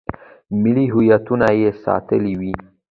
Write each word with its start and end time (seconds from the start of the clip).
ملي 0.61 0.85
هویتونه 0.93 1.47
یې 1.59 1.69
ساتلي 1.83 2.33
وي. 2.39 2.53